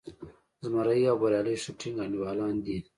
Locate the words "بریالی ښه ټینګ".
1.21-1.97